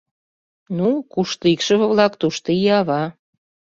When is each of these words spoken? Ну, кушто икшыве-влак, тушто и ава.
Ну, 0.77 0.87
кушто 1.13 1.45
икшыве-влак, 1.53 2.13
тушто 2.21 2.47
и 2.61 2.63
ава. 2.79 3.03